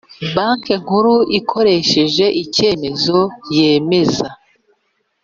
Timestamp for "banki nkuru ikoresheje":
0.35-2.25